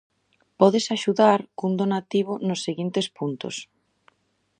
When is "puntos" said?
3.17-3.55